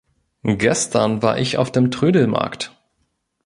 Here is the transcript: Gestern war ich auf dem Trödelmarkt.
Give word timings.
Gestern 0.55 1.21
war 1.21 1.37
ich 1.37 1.59
auf 1.59 1.71
dem 1.71 1.91
Trödelmarkt. 1.91 2.75